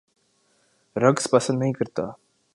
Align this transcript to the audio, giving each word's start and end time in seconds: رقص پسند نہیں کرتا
رقص 0.95 1.29
پسند 1.31 1.59
نہیں 1.59 1.73
کرتا 1.73 2.03